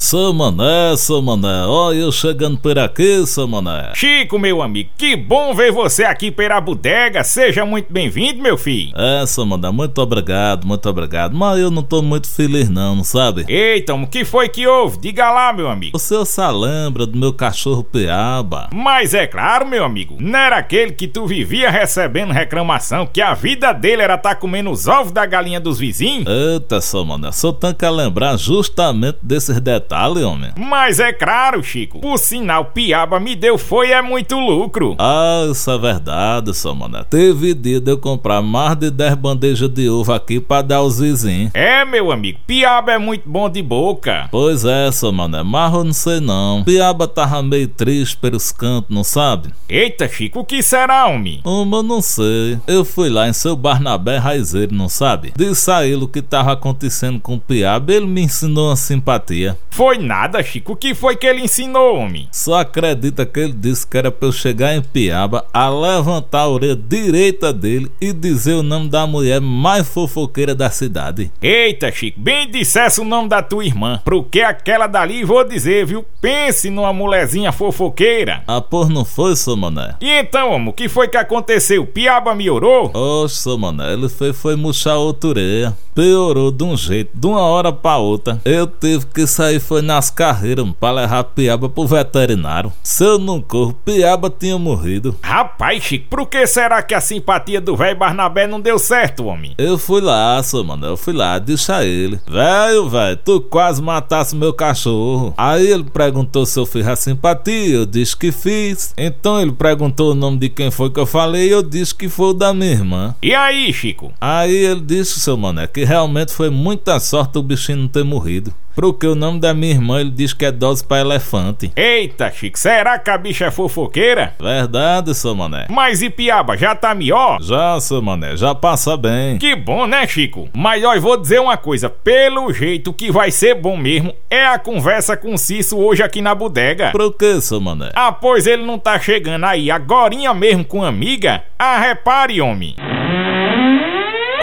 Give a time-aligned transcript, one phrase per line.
[0.00, 3.90] Sou Mané, sou Mané, ó eu chegando por aqui, sou Mané.
[3.94, 8.92] Chico, meu amigo, que bom ver você aqui pela bodega, seja muito bem-vindo, meu filho.
[8.96, 13.02] É, sou Mané, muito obrigado, muito obrigado, mas eu não tô muito feliz não, não
[13.02, 13.44] sabe?
[13.48, 15.00] Eita, o que foi que houve?
[15.00, 15.96] Diga lá, meu amigo.
[15.96, 18.70] O senhor se lembra do meu cachorro Piaba?
[18.72, 23.34] Mas é claro, meu amigo, não era aquele que tu vivia recebendo reclamação que a
[23.34, 26.24] vida dele era tá comendo os ovos da galinha dos vizinhos?
[26.28, 30.50] Eita, sou Mané, só tenho que lembrar justamente desses detalhes detalhe, homem.
[30.56, 31.98] Mas é claro, Chico.
[32.00, 34.94] Por sinal, Piaba me deu foi é muito lucro.
[34.98, 37.02] Ah, isso é verdade, só mané.
[37.08, 41.00] Teve dia de eu comprar mais de 10 bandejas de uva aqui pra dar aos
[41.00, 41.50] vizinhos.
[41.54, 44.28] É, meu amigo, Piaba é muito bom de boca.
[44.30, 46.62] Pois é, só mané, mas eu não sei não.
[46.64, 49.48] Piaba tava meio triste pelos cantos, não sabe?
[49.68, 51.40] Eita, Chico, o que será, homem?
[51.44, 52.58] Uma, eu não sei.
[52.66, 55.32] Eu fui lá em seu Barnabé Raizeiro, não sabe?
[55.36, 59.56] Disse a ele o que tava acontecendo com o Piaba, ele me ensinou uma simpatia.
[59.78, 60.72] Foi nada, Chico.
[60.72, 62.28] O que foi que ele ensinou, homem?
[62.32, 66.48] Só acredita que ele disse que era pra eu chegar em Piaba, a levantar a
[66.48, 71.30] orelha direita dele e dizer o nome da mulher mais fofoqueira da cidade.
[71.40, 74.02] Eita, Chico, bem dissesse o nome da tua irmã.
[74.04, 76.04] Porque aquela dali, vou dizer, viu?
[76.20, 78.42] Pense numa mulherzinha fofoqueira.
[78.48, 79.94] Ah, por não foi, seu mané?
[80.00, 81.86] E então, homem, o que foi que aconteceu?
[81.86, 82.90] Piaba melhorou?
[82.92, 85.76] Oxe, seu mané, ele foi, foi murchar outra orelha.
[85.94, 88.40] Piorou de um jeito, de uma hora pra outra.
[88.44, 92.72] Eu tive que sair foi nas carreiras pra levar Piaba pro veterinário.
[92.82, 95.14] Se eu não corro, Piaba tinha morrido.
[95.22, 99.54] Rapaz, Chico, por que será que a simpatia do velho Barnabé não deu certo, homem?
[99.58, 102.18] Eu fui lá, seu mano, eu fui lá, disse a ele.
[102.26, 105.34] Velho, velho, tu quase matasse meu cachorro.
[105.36, 108.94] Aí ele perguntou se eu fiz a simpatia, eu disse que fiz.
[108.96, 112.28] Então ele perguntou o nome de quem foi que eu falei eu disse que foi
[112.28, 113.14] o da minha irmã.
[113.22, 114.12] E aí, Chico?
[114.18, 118.54] Aí ele disse, seu mano, que realmente foi muita sorte o bichinho não ter morrido.
[118.78, 121.72] Porque o nome da minha irmã ele diz que é dose para elefante.
[121.74, 124.34] Eita, Chico, será que a bicha é fofoqueira?
[124.40, 125.66] Verdade, seu mané.
[125.68, 127.42] Mas e Piaba, já tá melhor?
[127.42, 129.36] Já, seu mané, já passa bem.
[129.36, 130.48] Que bom, né, Chico?
[130.54, 134.46] Mas ó, eu vou dizer uma coisa: pelo jeito que vai ser bom mesmo é
[134.46, 136.92] a conversa com o Cício hoje aqui na bodega.
[136.92, 137.90] Por que, seu mané?
[137.96, 141.42] Ah, pois ele não tá chegando aí agorinha mesmo com amiga?
[141.58, 142.76] Ah, repare, homem.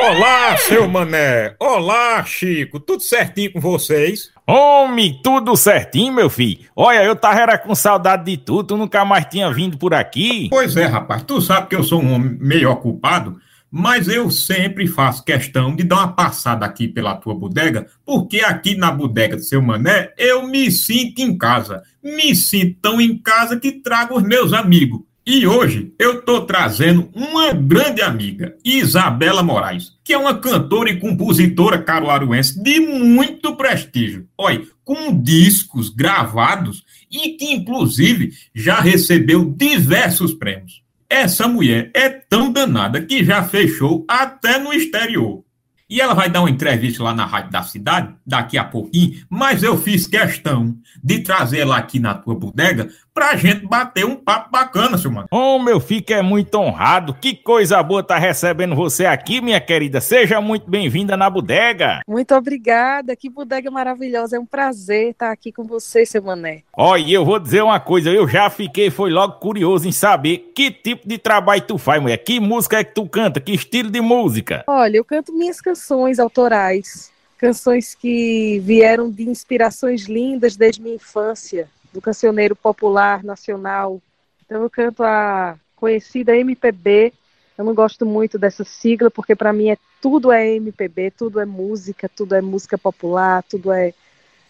[0.08, 1.56] Olá, seu mané!
[1.60, 2.80] Olá, Chico!
[2.80, 4.30] Tudo certinho com vocês?
[4.46, 6.60] Homem, tudo certinho, meu filho.
[6.76, 10.48] Olha, eu tava era com saudade de tu, tu nunca mais tinha vindo por aqui.
[10.52, 13.40] Pois é, rapaz, tu sabe que eu sou um homem meio ocupado,
[13.72, 18.76] mas eu sempre faço questão de dar uma passada aqui pela tua bodega, porque aqui
[18.76, 21.82] na bodega do seu mané eu me sinto em casa.
[22.04, 25.02] Me sinto tão em casa que trago os meus amigos.
[25.28, 31.00] E hoje eu estou trazendo uma grande amiga, Isabela Moraes, que é uma cantora e
[31.00, 34.28] compositora caruaruense de muito prestígio.
[34.38, 40.84] Olha, com discos gravados e que inclusive já recebeu diversos prêmios.
[41.09, 45.44] Essa mulher é tão danada que já fechou até no exterior.
[45.90, 49.62] E ela vai dar uma entrevista lá na Rádio da Cidade, daqui a pouquinho, mas
[49.62, 54.52] eu fiz questão de trazer ela aqui na tua bodega pra gente bater um papo
[54.52, 55.28] bacana, seu mano.
[55.31, 57.14] Oh, meu filho é muito honrado.
[57.14, 60.02] Que coisa boa tá recebendo você aqui, minha querida.
[60.02, 62.02] Seja muito bem-vinda na bodega.
[62.08, 63.16] Muito obrigada.
[63.16, 64.36] Que bodega maravilhosa.
[64.36, 66.62] É um prazer estar aqui com você, seu mané.
[66.74, 68.09] Olha, eu vou dizer uma coisa.
[68.09, 72.18] Eu já fiquei, foi logo curioso em saber que tipo de trabalho tu faz, mulher.
[72.18, 73.40] Que música é que tu canta?
[73.40, 74.66] Que estilo de música?
[74.68, 80.96] Olha, eu canto minhas canções canções autorais, canções que vieram de inspirações lindas desde minha
[80.96, 84.01] infância, do cancioneiro popular nacional.
[84.45, 87.13] Então eu canto a conhecida MPB.
[87.57, 91.45] Eu não gosto muito dessa sigla porque para mim é tudo é MPB, tudo é
[91.45, 93.94] música, tudo é música popular, tudo é,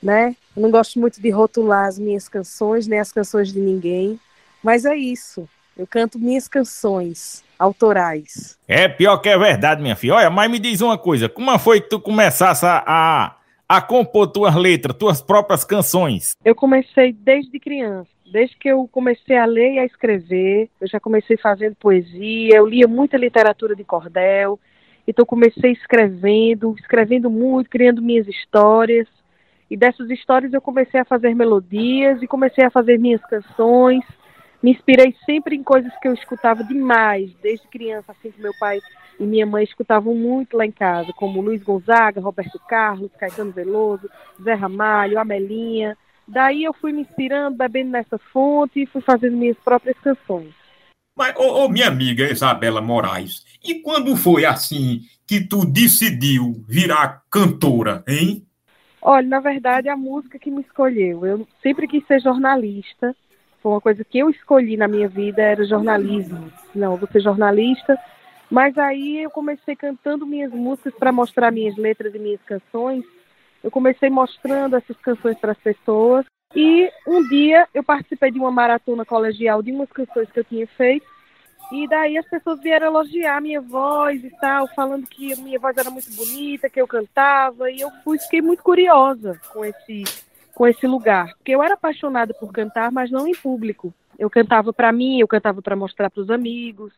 [0.01, 0.35] né?
[0.55, 4.19] Eu não gosto muito de rotular as minhas canções, nem as canções de ninguém,
[4.63, 5.47] mas é isso.
[5.77, 8.57] Eu canto minhas canções autorais.
[8.67, 10.15] É pior que é verdade, minha filha.
[10.15, 13.35] Olha, mas me diz uma coisa: como foi que tu começasse a,
[13.67, 16.35] a, compor tuas letras, tuas próprias canções?
[16.43, 18.09] Eu comecei desde criança.
[18.31, 22.65] Desde que eu comecei a ler e a escrever, eu já comecei fazendo poesia, eu
[22.65, 24.59] lia muita literatura de cordel,
[25.07, 29.07] então comecei escrevendo, escrevendo muito, criando minhas histórias.
[29.69, 34.03] E dessas histórias eu comecei a fazer melodias e comecei a fazer minhas canções
[34.61, 38.79] me inspirei sempre em coisas que eu escutava demais, desde criança, assim que meu pai
[39.19, 44.09] e minha mãe escutavam muito lá em casa, como Luiz Gonzaga, Roberto Carlos, Caetano Veloso,
[44.41, 45.97] Zé Ramalho, Amelinha.
[46.27, 50.53] Daí eu fui me inspirando, bebendo nessa fonte e fui fazendo minhas próprias canções.
[51.17, 57.23] Mas, ô, ô, minha amiga Isabela Moraes, e quando foi assim que tu decidiu virar
[57.31, 58.45] cantora, hein?
[59.01, 61.25] Olha, na verdade, a música que me escolheu.
[61.25, 63.15] Eu sempre quis ser jornalista.
[63.65, 66.51] Foi uma coisa que eu escolhi na minha vida, era jornalismo.
[66.75, 67.97] Não, vou ser jornalista.
[68.47, 73.03] Mas aí eu comecei cantando minhas músicas para mostrar minhas letras e minhas canções.
[73.63, 76.27] Eu comecei mostrando essas canções para as pessoas.
[76.55, 80.67] E um dia eu participei de uma maratona colegial de umas canções que eu tinha
[80.67, 81.07] feito.
[81.71, 85.57] E daí as pessoas vieram elogiar a minha voz e tal, falando que a minha
[85.57, 87.71] voz era muito bonita, que eu cantava.
[87.71, 90.03] E eu fui, fiquei muito curiosa com esse,
[90.55, 91.35] com esse lugar.
[91.35, 93.93] Porque eu era apaixonada por cantar, mas não em público.
[94.17, 96.93] Eu cantava para mim, eu cantava para mostrar para os amigos.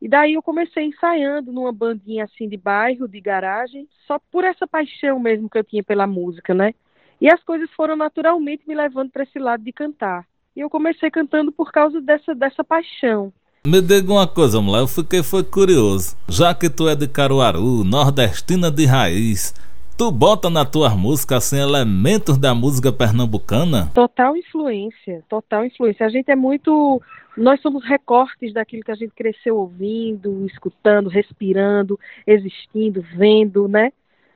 [0.00, 4.66] E daí eu comecei ensaiando numa bandinha assim de bairro, de garagem, só por essa
[4.66, 6.72] paixão mesmo que eu tinha pela música, né?
[7.20, 10.24] E as coisas foram naturalmente me levando para esse lado de cantar.
[10.54, 13.32] E eu comecei cantando por causa dessa, dessa paixão.
[13.66, 16.14] Me diga uma coisa, mulher, eu fiquei foi curioso.
[16.28, 19.54] Já que tu é de Caruaru, nordestina de raiz,
[19.96, 23.90] tu bota na tua música assim elementos da música pernambucana?
[23.94, 26.04] Total influência, total influência.
[26.04, 27.00] A gente é muito,
[27.36, 33.92] nós somos recortes daquilo que a gente cresceu ouvindo, escutando, respirando, existindo, vendo, né?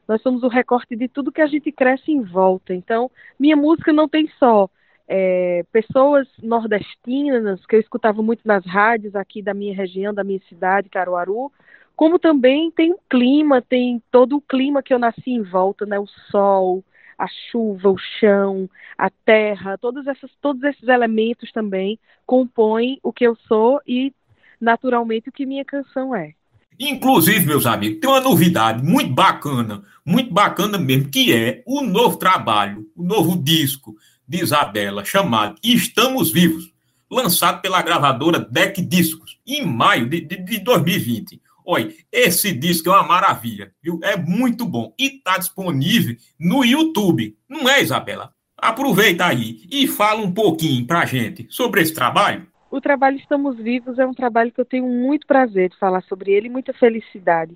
[0.06, 2.72] Nós somos o recorte de tudo que a gente cresce em volta.
[2.72, 4.70] Então, minha música não tem só
[5.08, 10.40] é, pessoas nordestinas, que eu escutava muito nas rádios aqui da minha região, da minha
[10.48, 11.50] cidade, Caruaru,
[11.98, 15.98] como também tem um clima, tem todo o clima que eu nasci em volta, né?
[15.98, 16.84] O sol,
[17.18, 23.24] a chuva, o chão, a terra, todos, essas, todos esses elementos também compõem o que
[23.24, 24.14] eu sou e,
[24.60, 26.34] naturalmente, o que minha canção é.
[26.78, 32.16] Inclusive, meus amigos, tem uma novidade muito bacana, muito bacana mesmo, que é o novo
[32.16, 33.96] trabalho, o novo disco
[34.26, 36.72] de Isabela, chamado Estamos Vivos,
[37.10, 41.40] lançado pela gravadora Deck Discos, em maio de, de, de 2020.
[41.70, 44.00] Olha, esse disco é uma maravilha, viu?
[44.02, 48.32] É muito bom e está disponível no YouTube, não é, Isabela?
[48.56, 52.46] Aproveita aí e fala um pouquinho pra gente sobre esse trabalho.
[52.70, 56.32] O trabalho Estamos Vivos é um trabalho que eu tenho muito prazer de falar sobre
[56.32, 57.54] ele e muita felicidade.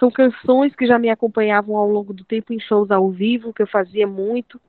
[0.00, 3.62] São canções que já me acompanhavam ao longo do tempo em shows ao vivo, que
[3.62, 4.60] eu fazia muito.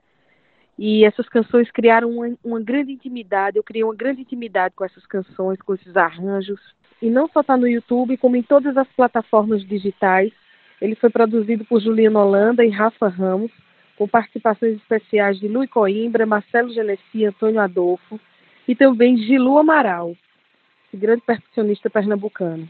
[0.78, 3.58] E essas canções criaram uma, uma grande intimidade.
[3.58, 6.62] Eu criei uma grande intimidade com essas canções, com esses arranjos.
[7.02, 10.32] E não só está no YouTube, como em todas as plataformas digitais.
[10.82, 13.52] Ele foi produzido por Juliana Holanda e Rafa Ramos,
[13.98, 18.20] com participações especiais de Luiz Coimbra, Marcelo Genesi, Antônio Adolfo
[18.68, 20.16] e também Gilu Amaral,
[20.94, 22.68] grande percussionista pernambucano.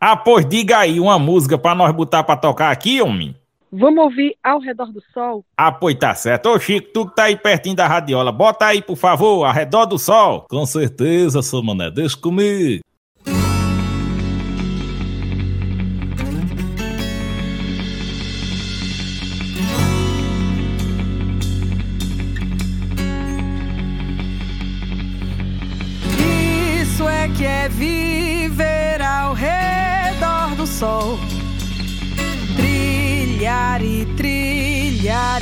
[0.00, 3.34] Ah, pois diga aí uma música para nós botar para tocar aqui, homem.
[3.72, 5.44] Vamos ouvir Ao Redor do Sol?
[5.56, 6.48] Ah, pois tá certo.
[6.48, 9.86] Ô, Chico, tu que tá aí pertinho da radiola, bota aí, por favor, Ao Redor
[9.86, 10.46] do Sol.
[10.48, 12.82] Com certeza, seu mané, deixa comigo.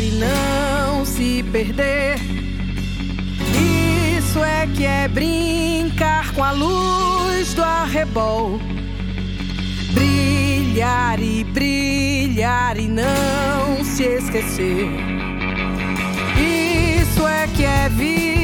[0.00, 2.17] E não se perder.
[4.19, 8.58] Isso é que é brincar com a luz do arrebol.
[9.93, 14.88] Brilhar e brilhar e não se esquecer.
[16.38, 18.44] Isso é que é viver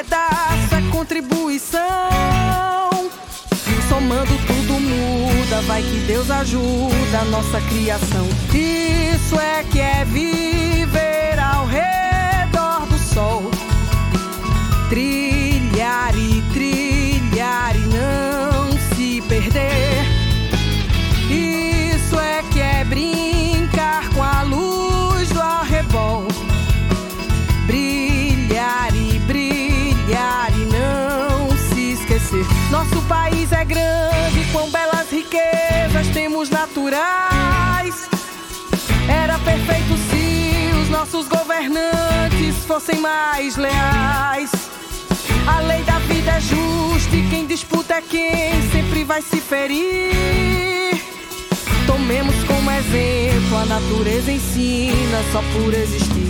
[0.00, 1.80] é contribuição.
[3.88, 8.26] Somando tudo muda, vai que Deus ajuda a nossa criação.
[8.54, 11.09] Isso é que é viver
[39.08, 44.50] Era perfeito se os nossos governantes fossem mais leais.
[45.46, 51.00] A lei da vida é justa e quem disputa é quem sempre vai se ferir.
[51.86, 56.29] Tomemos como exemplo, a natureza ensina só por existir.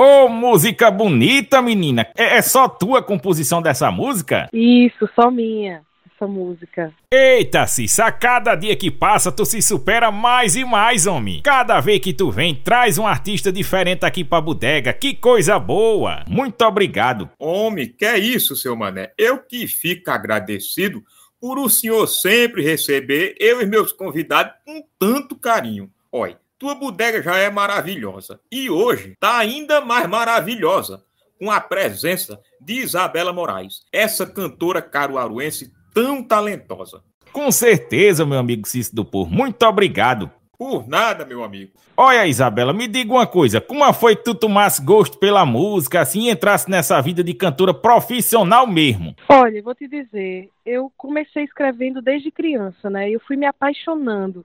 [0.00, 2.06] Ô, oh, música bonita, menina.
[2.16, 4.48] É, é, só tua composição dessa música?
[4.52, 5.82] Isso, só minha,
[6.14, 6.94] essa música.
[7.12, 11.42] Eita, Cissa, a cada dia que passa tu se supera mais e mais, homem.
[11.42, 14.92] Cada vez que tu vem, traz um artista diferente aqui pra bodega.
[14.92, 16.22] Que coisa boa.
[16.28, 17.28] Muito obrigado.
[17.36, 19.10] Homem, que é isso, seu mané.
[19.18, 21.02] Eu que fico agradecido
[21.40, 25.90] por o senhor sempre receber eu e meus convidados com tanto carinho.
[26.12, 31.02] Olha, tua bodega já é maravilhosa e hoje está ainda mais maravilhosa
[31.38, 37.00] com a presença de Isabela Moraes, essa cantora caruaruense tão talentosa.
[37.32, 39.30] Com certeza, meu amigo Cícero do Porro.
[39.30, 40.30] Muito obrigado.
[40.58, 41.70] Por nada, meu amigo.
[41.96, 43.60] Olha, Isabela, me diga uma coisa.
[43.60, 48.66] Como foi que tu tomasse gosto pela música, assim, entrasse nessa vida de cantora profissional
[48.66, 49.14] mesmo?
[49.28, 53.08] Olha, vou te dizer, eu comecei escrevendo desde criança, né?
[53.08, 54.44] Eu fui me apaixonando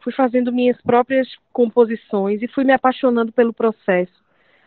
[0.00, 4.12] fui fazendo minhas próprias composições e fui me apaixonando pelo processo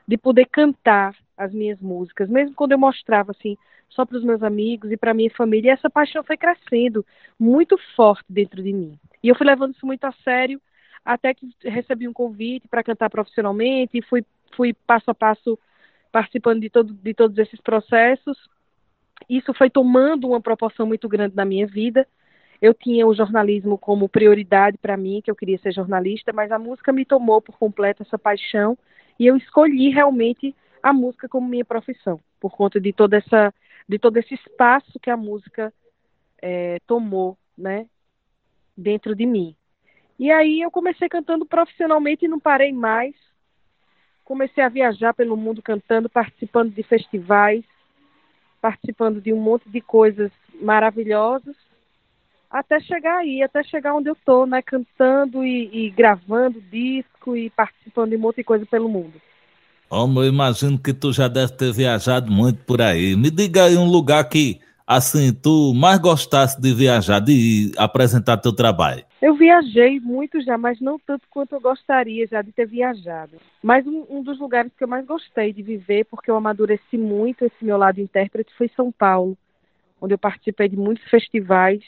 [0.07, 3.57] de poder cantar as minhas músicas, mesmo quando eu mostrava assim
[3.89, 5.69] só para os meus amigos e para minha família.
[5.69, 7.05] E essa paixão foi crescendo
[7.39, 8.97] muito forte dentro de mim.
[9.21, 10.61] E eu fui levando isso muito a sério
[11.05, 14.25] até que recebi um convite para cantar profissionalmente e fui,
[14.55, 15.59] fui passo a passo
[16.11, 18.37] participando de, todo, de todos esses processos.
[19.29, 22.07] Isso foi tomando uma proporção muito grande na minha vida
[22.63, 26.58] eu tinha o jornalismo como prioridade para mim, que eu queria ser jornalista, mas a
[26.58, 28.77] música me tomou por completo essa paixão
[29.20, 33.53] e eu escolhi realmente a música como minha profissão, por conta de toda essa,
[33.86, 35.74] de todo esse espaço que a música
[36.41, 37.86] é, tomou, né,
[38.77, 39.53] dentro de mim.
[40.17, 43.13] E aí eu comecei cantando profissionalmente e não parei mais.
[44.24, 47.65] Comecei a viajar pelo mundo cantando, participando de festivais,
[48.62, 51.58] participando de um monte de coisas maravilhosas
[52.53, 57.50] até chegar aí, até chegar onde eu tô, né, cantando e, e gravando disco e
[57.50, 59.19] participando de um monte de coisa pelo mundo.
[59.89, 63.15] Homem, eu imagino que tu já deve ter viajado muito por aí.
[63.15, 68.53] Me diga aí um lugar que, assim, tu mais gostasse de viajar, de apresentar teu
[68.53, 69.03] trabalho.
[69.19, 73.38] Eu viajei muito já, mas não tanto quanto eu gostaria já de ter viajado.
[73.63, 77.45] Mas um, um dos lugares que eu mais gostei de viver, porque eu amadureci muito
[77.45, 79.38] esse meu lado intérprete, foi São Paulo,
[80.00, 81.81] onde eu participei de muitos festivais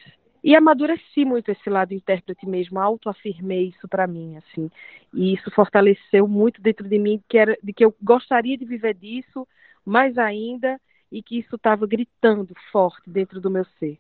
[0.46, 4.70] e amadureci muito esse lado intérprete mesmo, autoafirmei isso para mim, assim.
[5.12, 8.94] E isso fortaleceu muito dentro de mim que era de que eu gostaria de viver
[8.94, 9.48] disso,
[9.84, 10.80] mais ainda,
[11.12, 13.98] e que isso estava gritando forte dentro do meu ser.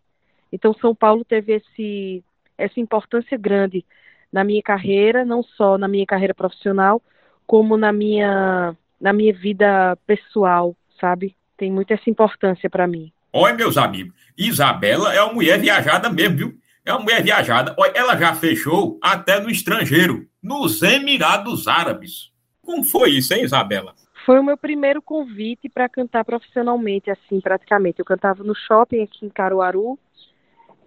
[0.51, 2.23] Então São Paulo teve esse
[2.55, 3.83] essa importância grande
[4.31, 7.01] na minha carreira, não só na minha carreira profissional,
[7.47, 11.35] como na minha na minha vida pessoal, sabe?
[11.57, 13.11] Tem muito essa importância para mim.
[13.37, 16.53] Olha, meus amigos, Isabela é uma mulher viajada mesmo, viu?
[16.85, 17.75] É uma mulher viajada.
[17.77, 22.31] Olha, ela já fechou até no estrangeiro, nos Emirados Árabes.
[22.61, 23.93] Como foi isso, hein, Isabela?
[24.25, 27.99] Foi o meu primeiro convite para cantar profissionalmente, assim, praticamente.
[27.99, 29.99] Eu cantava no shopping aqui em Caruaru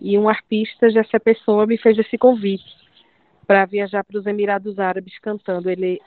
[0.00, 2.64] e um artista, Jessé Pessoa, me fez esse convite
[3.46, 5.68] para viajar para os Emirados Árabes cantando.
[5.68, 6.00] Ele,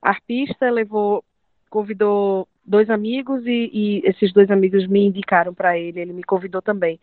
[0.00, 1.22] artista, levou,
[1.68, 6.62] convidou dois amigos e, e esses dois amigos me indicaram para ele, ele me convidou
[6.62, 6.98] também.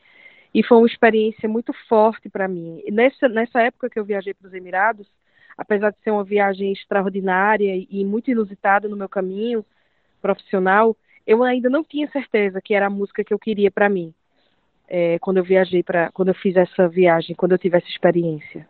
[0.53, 2.81] E foi uma experiência muito forte para mim.
[2.91, 5.07] Nessa, nessa época que eu viajei para os Emirados,
[5.57, 9.63] apesar de ser uma viagem extraordinária e muito inusitada no meu caminho
[10.21, 10.95] profissional,
[11.27, 14.13] eu ainda não tinha certeza que era a música que eu queria para mim.
[14.87, 18.67] É, quando eu viajei para, quando eu fiz essa viagem, quando eu tive essa experiência.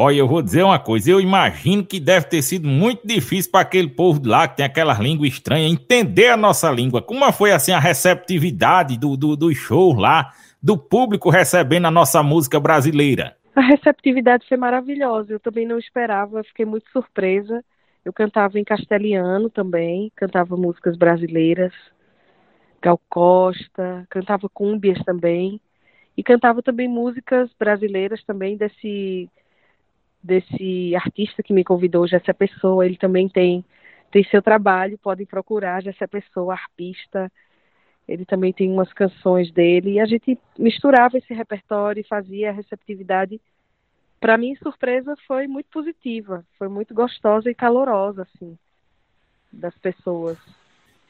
[0.00, 3.62] Olha, eu vou dizer uma coisa, eu imagino que deve ter sido muito difícil para
[3.62, 7.02] aquele povo lá que tem aquelas línguas estranhas entender a nossa língua.
[7.02, 12.22] Como foi assim a receptividade do, do, do show lá, do público recebendo a nossa
[12.22, 13.36] música brasileira?
[13.56, 17.64] A receptividade foi maravilhosa, eu também não esperava, fiquei muito surpresa.
[18.04, 21.72] Eu cantava em castelhano também, cantava músicas brasileiras,
[22.80, 25.60] Gal Costa, cantava cúmbias também,
[26.16, 29.28] e cantava também músicas brasileiras também desse
[30.22, 33.64] desse artista que me convidou, Jessé Pessoa, ele também tem
[34.10, 37.30] tem seu trabalho, podem procurar Jessé Pessoa, arpista,
[38.06, 42.52] ele também tem umas canções dele, e a gente misturava esse repertório e fazia a
[42.52, 43.38] receptividade.
[44.18, 48.58] Para mim, surpresa foi muito positiva, foi muito gostosa e calorosa, assim,
[49.52, 50.38] das pessoas.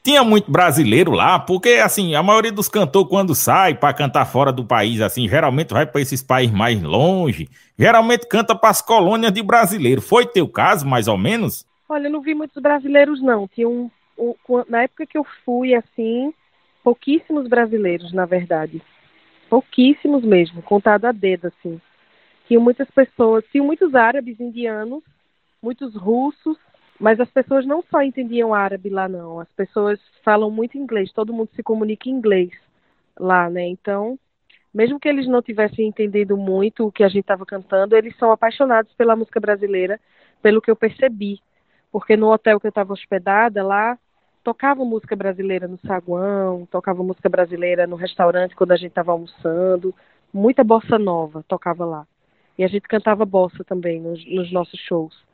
[0.09, 4.51] Tinha muito brasileiro lá, porque assim, a maioria dos cantores quando sai para cantar fora
[4.51, 7.47] do país assim, geralmente vai para esses países mais longe,
[7.77, 10.01] geralmente canta para as colônias de brasileiro.
[10.01, 11.63] Foi teu caso, mais ou menos?
[11.87, 13.47] Olha, eu não vi muitos brasileiros não.
[13.47, 14.33] Tinha um, um
[14.67, 16.33] na época que eu fui assim,
[16.83, 18.81] pouquíssimos brasileiros, na verdade.
[19.47, 21.79] Pouquíssimos mesmo, contado a dedo assim.
[22.47, 25.03] Tinham muitas pessoas, tinham muitos árabes indianos,
[25.61, 26.57] muitos russos,
[26.99, 29.39] mas as pessoas não só entendiam árabe lá, não.
[29.39, 32.51] As pessoas falam muito inglês, todo mundo se comunica em inglês
[33.17, 33.65] lá, né?
[33.67, 34.19] Então,
[34.73, 38.31] mesmo que eles não tivessem entendido muito o que a gente estava cantando, eles são
[38.31, 39.99] apaixonados pela música brasileira,
[40.41, 41.39] pelo que eu percebi.
[41.91, 43.97] Porque no hotel que eu estava hospedada lá,
[44.43, 49.93] tocava música brasileira no saguão, tocava música brasileira no restaurante quando a gente estava almoçando,
[50.33, 52.07] muita bossa nova tocava lá.
[52.57, 55.28] E a gente cantava bossa também nos, nos nossos shows.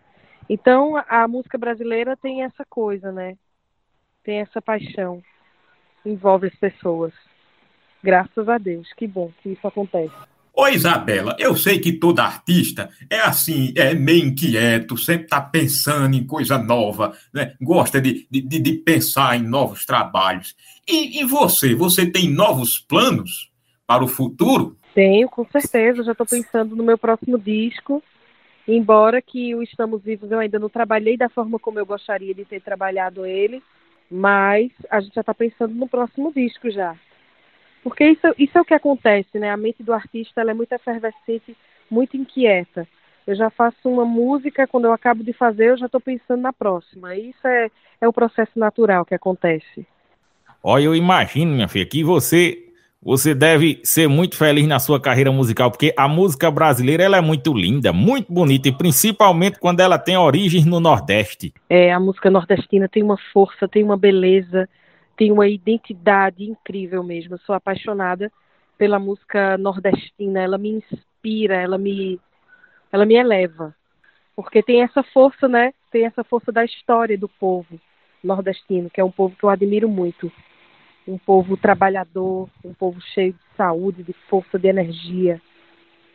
[0.50, 3.36] Então, a música brasileira tem essa coisa, né?
[4.24, 5.22] Tem essa paixão.
[6.06, 7.14] Envolve as pessoas.
[8.04, 8.92] Graças a Deus.
[8.94, 10.14] Que bom que isso acontece.
[10.58, 16.16] Ô Isabela, eu sei que toda artista é assim, é meio inquieto, sempre está pensando
[16.16, 17.56] em coisa nova, né?
[17.60, 20.56] gosta de, de, de pensar em novos trabalhos.
[20.88, 23.52] E, e, você, você tem novos planos
[23.86, 24.78] para o futuro?
[24.94, 26.04] Tenho, com certeza.
[26.04, 28.02] Já estou pensando no meu próximo disco.
[28.68, 32.46] Embora que o Estamos Vivos eu ainda não trabalhei da forma como eu gostaria de
[32.46, 33.62] ter trabalhado ele,
[34.10, 36.96] mas a gente já está pensando no próximo disco já.
[37.84, 39.52] Porque isso, isso é o que acontece, né?
[39.52, 41.56] A mente do artista ela é muito efervescente,
[41.90, 42.88] muito inquieta.
[43.28, 46.52] Eu já faço uma música, quando eu acabo de fazer, eu já estou pensando na
[46.52, 47.16] próxima.
[47.16, 47.70] Isso é,
[48.02, 49.86] é o processo natural que acontece.
[50.64, 52.65] Olha, eu imagino, minha filha, que você
[53.06, 57.22] você deve ser muito feliz na sua carreira musical, porque a música brasileira ela é
[57.22, 61.54] muito linda, muito bonita, e principalmente quando ela tem origens no Nordeste.
[61.70, 64.68] É, a música nordestina tem uma força, tem uma beleza,
[65.16, 67.36] tem uma identidade incrível mesmo.
[67.36, 68.32] Eu sou apaixonada
[68.76, 72.20] pela música nordestina, ela me inspira, ela me,
[72.92, 73.76] ela me eleva.
[74.36, 75.76] Porque tem essa força, né?
[75.92, 77.80] Tem essa força da história do povo
[78.24, 80.32] nordestino, que é um povo que eu admiro muito
[81.08, 85.42] um povo trabalhador, um povo cheio de saúde, de força, de energia,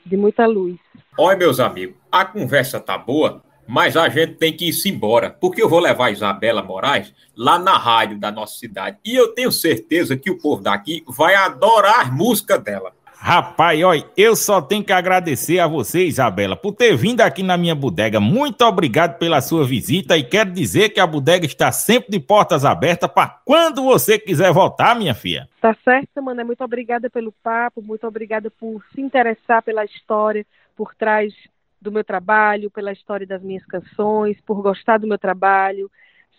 [0.05, 0.79] de muita luz.
[1.19, 5.63] Olha, meus amigos, a conversa tá boa, mas a gente tem que ir embora, porque
[5.63, 8.99] eu vou levar a Isabela Moraes lá na rádio da nossa cidade.
[9.05, 12.93] E eu tenho certeza que o povo daqui vai adorar a música dela.
[13.23, 17.55] Rapaz, olha, eu só tenho que agradecer a você, Isabela, por ter vindo aqui na
[17.59, 18.19] minha bodega.
[18.19, 22.65] Muito obrigado pela sua visita e quero dizer que a bodega está sempre de portas
[22.65, 25.47] abertas para quando você quiser voltar, minha filha.
[25.61, 26.43] Tá certo, mano.
[26.47, 31.35] Muito obrigada pelo papo, muito obrigada por se interessar pela história por trás
[31.79, 35.91] do meu trabalho, pela história das minhas canções, por gostar do meu trabalho.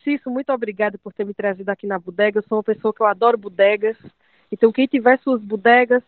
[0.03, 2.39] Cício, muito obrigada por ter me trazido aqui na bodega.
[2.39, 3.97] Eu sou uma pessoa que eu adoro bodegas.
[4.51, 6.01] Então, quem tiver suas bodegas,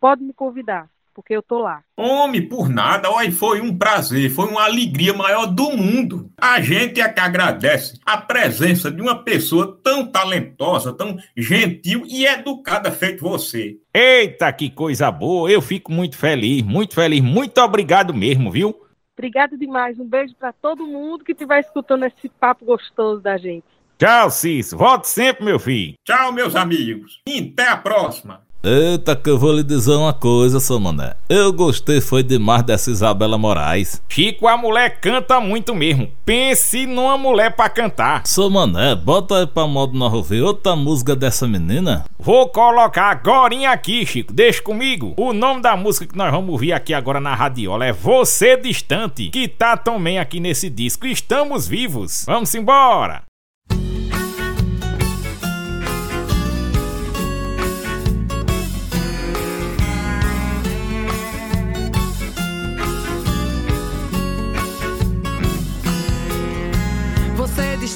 [0.00, 1.82] pode me convidar, porque eu tô lá.
[1.96, 6.30] Homem, por nada, olha, foi um prazer, foi uma alegria maior do mundo.
[6.40, 12.24] A gente é que agradece a presença de uma pessoa tão talentosa, tão gentil e
[12.24, 13.76] educada feito você.
[13.92, 15.50] Eita, que coisa boa!
[15.50, 17.20] Eu fico muito feliz, muito feliz.
[17.20, 18.74] Muito obrigado mesmo, viu?
[19.18, 19.98] Obrigado demais.
[19.98, 23.66] Um beijo para todo mundo que estiver escutando esse papo gostoso da gente.
[23.98, 24.78] Tchau, Cício.
[24.78, 25.94] Volte sempre, meu filho.
[26.04, 27.20] Tchau, meus amigos.
[27.26, 28.46] E até a próxima.
[28.60, 31.14] Eita, que eu vou lhe dizer uma coisa, seu mané.
[31.28, 34.02] Eu gostei foi demais dessa Isabela Moraes.
[34.08, 36.10] Chico, a mulher canta muito mesmo.
[36.24, 38.26] Pense numa mulher pra cantar.
[38.26, 42.04] Seu mané, bota aí pra modo nós ouvir outra música dessa menina.
[42.18, 44.32] Vou colocar agora aqui, Chico.
[44.32, 45.14] Deixa comigo.
[45.16, 49.30] O nome da música que nós vamos ouvir aqui agora na radiola é Você Distante,
[49.30, 51.06] que tá também aqui nesse disco.
[51.06, 52.24] Estamos vivos.
[52.26, 53.27] Vamos embora.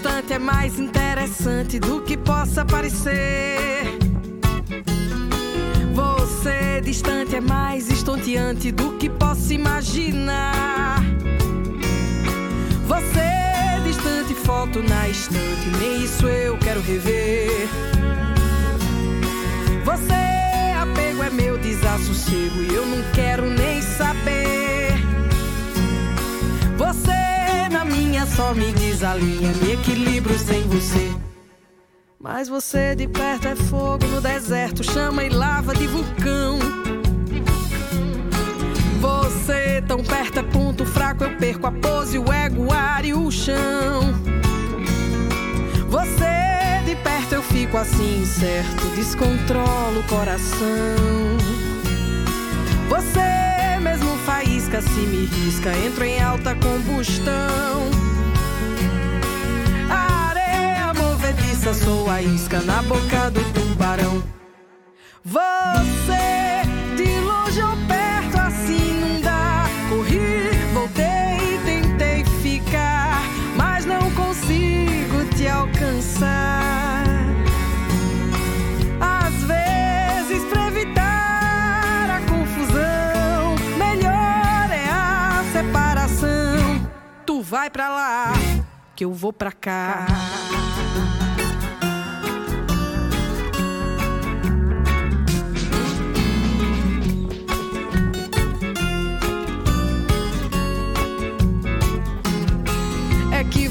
[0.03, 3.85] Distante é mais interessante do que possa parecer.
[5.95, 10.97] Você distante é mais estonteante do que possa imaginar.
[12.85, 17.69] Você distante, foto na estante, nem isso eu quero rever.
[19.85, 22.72] Você apego é meu desassossego
[28.37, 31.15] só me desalinha, me equilibro sem você.
[32.19, 36.59] Mas você de perto é fogo no deserto, chama e lava de vulcão.
[39.01, 43.13] Você tão perto é ponto fraco, eu perco a pose, o ego, o ar e
[43.13, 44.15] o chão.
[45.89, 51.37] Você de perto eu fico assim incerto, descontrolo o coração.
[52.89, 58.02] Você mesmo faísca se me risca, entro em alta combustão.
[61.63, 64.23] Movediça, sou a isca na boca do tubarão.
[65.25, 66.63] Você
[66.97, 69.65] de longe ou perto assim não dá.
[69.89, 73.23] Corri, voltei, tentei ficar,
[73.57, 77.05] mas não consigo te alcançar.
[79.01, 86.91] Às vezes, pra evitar a confusão, melhor é a separação.
[87.25, 88.33] Tu vai pra lá,
[88.97, 90.07] que eu vou pra cá.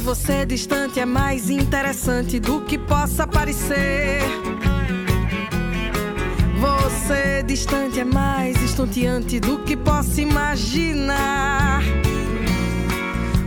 [0.02, 4.20] Você distante é mais interessante do que possa parecer.
[6.60, 11.82] Você distante é mais estonteante do que possa imaginar.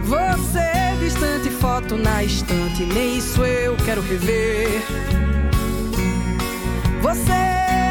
[0.04, 4.82] Você distante, foto na estante, nem isso eu quero rever.
[7.02, 7.32] Você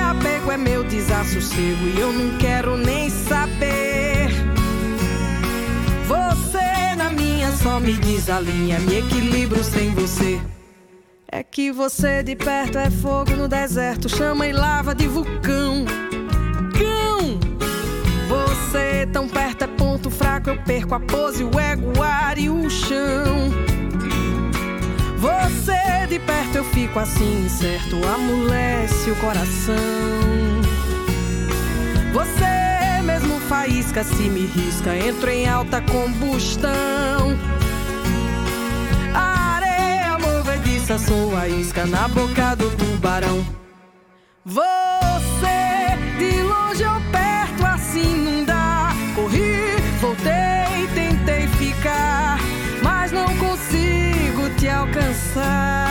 [0.09, 3.72] apego é meu desassossego e eu não quero nem saber.
[7.63, 10.39] Só me desalinha, me equilibro sem você.
[11.31, 15.85] É que você de perto é fogo no deserto, chama e lava de vulcão.
[16.77, 17.39] Cão!
[18.27, 22.49] Você tão perto é ponto fraco, eu perco a pose, o ego, o ar e
[22.49, 23.49] o chão.
[25.17, 29.73] Você de perto eu fico assim incerto, amolece o coração.
[32.11, 32.62] Você
[33.43, 37.37] faísca se me risca, entro em alta combustão.
[39.13, 43.45] A areia movediça, sou a isca na boca do tubarão.
[44.45, 44.63] Você
[46.17, 48.91] de longe ou perto assim não dá.
[49.15, 52.39] Corri, voltei, tentei ficar,
[52.81, 55.82] mas não consigo te alcançar.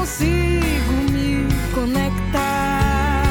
[0.00, 3.22] Consigo me conectar.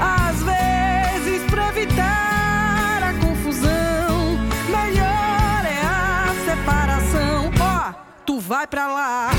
[0.00, 4.38] Às vezes, pra evitar a confusão,
[4.70, 7.50] melhor é a separação.
[7.60, 7.92] Ó,
[8.24, 9.30] tu vai pra lá,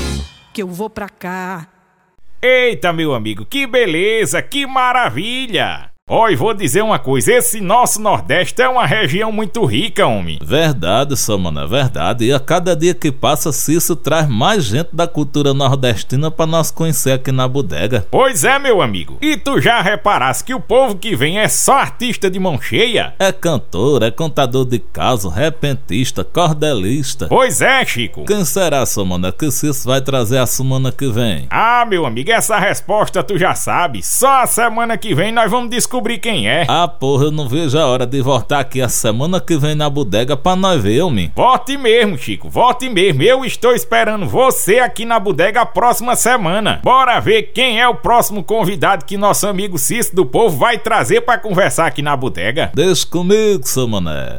[0.52, 1.66] que eu vou pra cá.
[2.40, 5.91] Eita, meu amigo, que beleza, que maravilha!
[6.10, 10.36] Oi, vou dizer uma coisa: esse nosso Nordeste é uma região muito rica, homem.
[10.42, 12.24] Verdade, só mano, é verdade.
[12.24, 16.72] E a cada dia que passa, Cício traz mais gente da cultura nordestina para nós
[16.72, 18.04] conhecer aqui na bodega.
[18.10, 19.16] Pois é, meu amigo.
[19.22, 23.14] E tu já reparaste que o povo que vem é só artista de mão cheia?
[23.16, 27.28] É cantor, é contador de caso, repentista, cordelista.
[27.28, 28.24] Pois é, Chico.
[28.24, 31.46] Quem será, só mano, que Cício vai trazer a semana que vem?
[31.48, 34.02] Ah, meu amigo, essa resposta tu já sabe.
[34.02, 36.64] Só a semana que vem nós vamos descobrir descobrir quem é.
[36.68, 39.90] Ah, porra, eu não vejo a hora de voltar aqui a semana que vem na
[39.90, 41.30] bodega pra nós ver, homem.
[41.36, 43.22] Volte mesmo, Chico, volte mesmo.
[43.22, 46.80] Eu estou esperando você aqui na bodega a próxima semana.
[46.82, 51.20] Bora ver quem é o próximo convidado que nosso amigo Cício do Povo vai trazer
[51.20, 52.70] para conversar aqui na bodega.
[52.74, 54.38] Deixa comigo, seu mané.